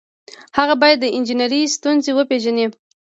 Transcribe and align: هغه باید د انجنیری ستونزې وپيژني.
هغه 0.57 0.75
باید 0.81 0.97
د 1.01 1.05
انجنیری 1.17 1.61
ستونزې 1.75 2.11
وپيژني. 2.15 2.65